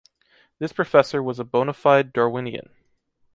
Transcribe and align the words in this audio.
This 0.57 0.73
professor 0.73 1.21
was 1.21 1.37
a 1.37 1.43
bona 1.43 1.73
fide 1.73 2.11
Darwinian. 2.11 2.71